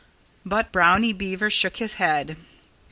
[0.43, 2.35] But Brownie Beaver shook his head.